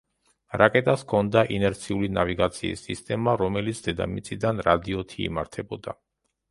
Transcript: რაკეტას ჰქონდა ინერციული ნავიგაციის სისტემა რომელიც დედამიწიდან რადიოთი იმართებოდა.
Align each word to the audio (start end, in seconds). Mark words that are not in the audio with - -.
რაკეტას 0.61 1.03
ჰქონდა 1.05 1.43
ინერციული 1.57 2.09
ნავიგაციის 2.15 2.85
სისტემა 2.89 3.37
რომელიც 3.45 3.87
დედამიწიდან 3.91 4.65
რადიოთი 4.71 5.27
იმართებოდა. 5.31 6.01